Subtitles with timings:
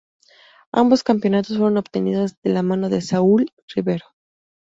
[0.71, 4.05] Ambos campeonatos fueron obtenidos de la mano de Saúl Rivero.